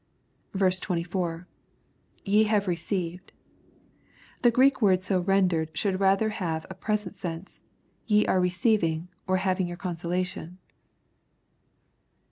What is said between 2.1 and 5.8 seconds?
—[Ye have received.] The Greek word so rendered